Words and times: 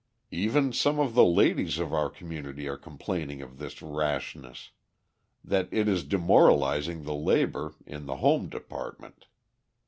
Even 0.31 0.73
some 0.73 0.97
of 0.99 1.13
the 1.13 1.23
ladies 1.23 1.77
of 1.77 1.93
our 1.93 2.09
community 2.09 2.67
are 2.67 2.75
complaining 2.75 3.43
of 3.43 3.59
this 3.59 3.83
rashness. 3.83 4.71
That 5.43 5.69
it 5.71 5.87
is 5.87 6.03
demoralising 6.03 7.03
the 7.03 7.13
labour 7.13 7.75
in 7.85 8.07
the 8.07 8.15
home 8.15 8.49
department. 8.49 9.27